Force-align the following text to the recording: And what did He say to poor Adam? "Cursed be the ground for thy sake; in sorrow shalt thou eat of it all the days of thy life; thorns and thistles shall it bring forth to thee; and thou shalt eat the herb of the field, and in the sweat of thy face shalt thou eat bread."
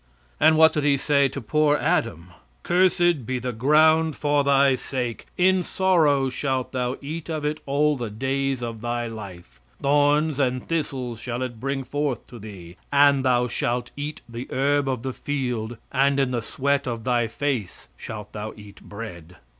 And 0.39 0.57
what 0.57 0.73
did 0.73 0.83
He 0.83 0.97
say 0.97 1.27
to 1.27 1.39
poor 1.39 1.77
Adam? 1.77 2.29
"Cursed 2.63 3.23
be 3.27 3.37
the 3.37 3.51
ground 3.51 4.15
for 4.15 4.43
thy 4.43 4.73
sake; 4.73 5.27
in 5.37 5.61
sorrow 5.61 6.27
shalt 6.31 6.71
thou 6.71 6.97
eat 7.03 7.29
of 7.29 7.45
it 7.45 7.59
all 7.67 7.95
the 7.95 8.09
days 8.09 8.63
of 8.63 8.81
thy 8.81 9.05
life; 9.05 9.61
thorns 9.79 10.39
and 10.39 10.67
thistles 10.67 11.19
shall 11.19 11.43
it 11.43 11.59
bring 11.59 11.83
forth 11.83 12.25
to 12.29 12.39
thee; 12.39 12.77
and 12.91 13.23
thou 13.23 13.47
shalt 13.47 13.91
eat 13.95 14.21
the 14.27 14.47
herb 14.49 14.89
of 14.89 15.03
the 15.03 15.13
field, 15.13 15.77
and 15.91 16.19
in 16.19 16.31
the 16.31 16.41
sweat 16.41 16.87
of 16.87 17.03
thy 17.03 17.27
face 17.27 17.87
shalt 17.95 18.33
thou 18.33 18.55
eat 18.57 18.81
bread." 18.81 19.35